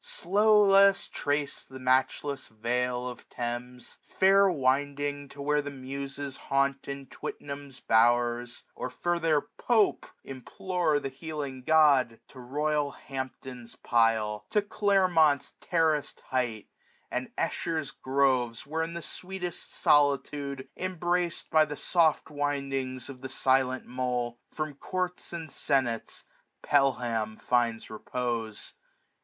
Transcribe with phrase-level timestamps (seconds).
[0.03, 5.69] Slow let us trace the matchless Vale of Thames; Fair winding up to where the
[5.69, 7.05] Muses haunt 1425 In
[7.47, 14.47] Twitnam's bowers, and for their Pope implore The healing God j to royal Hampton's pile
[14.49, 16.67] j To Clermont's terrass'd height;
[17.11, 23.29] and Esher's groves; Where in the sweetest solitude, embraced By the soft windings of the
[23.29, 26.23] silent Mole, 1430 From courts and senates
[26.63, 28.73] Pelham finds repose.